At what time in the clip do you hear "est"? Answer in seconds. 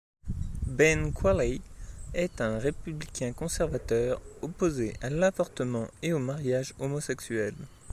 2.15-2.41